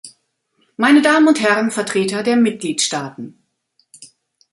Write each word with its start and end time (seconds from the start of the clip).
Meine 0.77 1.03
Damen 1.03 1.27
und 1.27 1.39
Herren 1.43 1.69
Vertreter 1.69 2.23
der 2.23 2.35
Mitgliedstaaten! 2.35 3.39